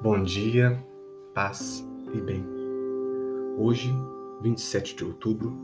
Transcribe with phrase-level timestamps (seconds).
[0.00, 0.78] Bom dia,
[1.34, 2.46] paz e bem.
[3.58, 3.92] Hoje,
[4.42, 5.58] 27 de outubro,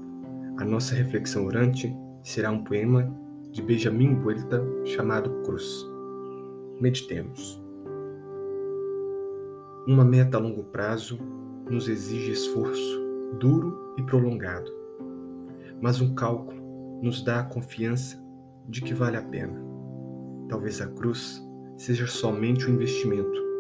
[0.59, 3.09] a nossa reflexão orante será um poema
[3.53, 5.87] de Benjamin Buelta chamado Cruz.
[6.81, 7.63] Meditemos.
[9.87, 11.17] Uma meta a longo prazo
[11.71, 13.05] nos exige esforço
[13.39, 14.69] duro e prolongado,
[15.81, 18.21] mas um cálculo nos dá a confiança
[18.69, 19.63] de que vale a pena.
[20.49, 21.41] Talvez a cruz
[21.77, 23.54] seja somente um investimento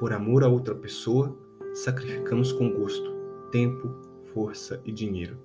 [0.00, 1.38] por amor a outra pessoa,
[1.74, 3.12] sacrificamos com gosto
[3.52, 3.86] tempo,
[4.32, 5.36] força e dinheiro.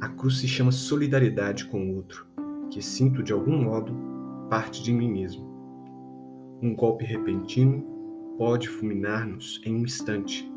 [0.00, 2.26] A cruz se chama solidariedade com o outro,
[2.72, 3.94] que sinto de algum modo
[4.50, 5.48] parte de mim mesmo.
[6.60, 7.86] Um golpe repentino
[8.36, 10.50] pode fulminar-nos em um instante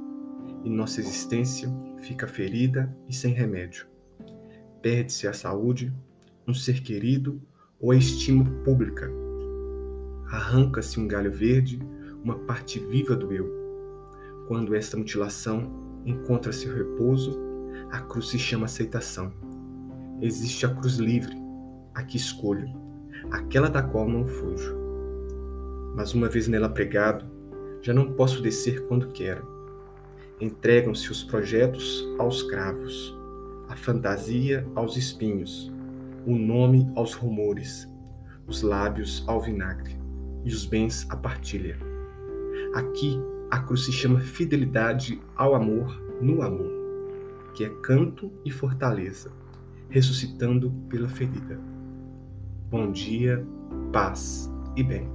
[0.64, 1.70] e nossa existência
[2.00, 3.86] fica ferida e sem remédio.
[4.81, 5.94] Perde-se a saúde,
[6.48, 7.40] um ser querido
[7.80, 9.08] ou a estima pública.
[10.31, 11.80] Arranca-se um galho verde
[12.26, 13.48] uma parte viva do eu.
[14.48, 15.70] Quando esta mutilação
[16.04, 17.40] encontra seu repouso,
[17.92, 19.32] a cruz se chama aceitação.
[20.20, 21.36] Existe a cruz livre,
[21.94, 22.67] a que escolho,
[23.30, 24.76] aquela da qual não fujo.
[25.95, 27.26] Mas uma vez nela pregado,
[27.84, 29.48] já não posso descer quando quero.
[30.42, 33.16] Entregam-se os projetos aos cravos,
[33.70, 35.72] a fantasia aos espinhos,
[36.26, 37.88] o nome aos rumores,
[38.48, 39.95] os lábios ao vinagre
[40.44, 41.95] e os bens à partilha.
[42.76, 43.18] Aqui,
[43.50, 46.70] a cruz se chama fidelidade ao amor no amor,
[47.54, 49.32] que é canto e fortaleza,
[49.88, 51.58] ressuscitando pela ferida.
[52.70, 53.48] Bom dia,
[53.94, 55.09] paz e bem.